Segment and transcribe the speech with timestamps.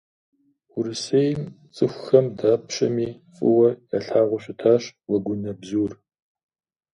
[0.77, 1.41] Урысейм
[1.75, 5.91] цӏыхухэм дапщэми фӏыуэ ялъагъуу щытащ уэгунэбзур.